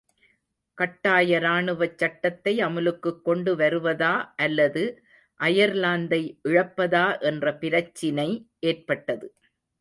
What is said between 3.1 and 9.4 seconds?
கொண்டுவருவதா அல்லது அயர்லாந்தை இழப்பதா என்ற பிரச்சினை ஏற்பட்டது.